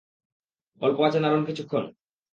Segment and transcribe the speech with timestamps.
[0.81, 1.83] অল্প আঁচে নাড়ুন কিছুক্ষণ।